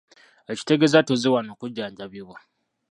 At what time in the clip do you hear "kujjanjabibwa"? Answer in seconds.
1.59-2.37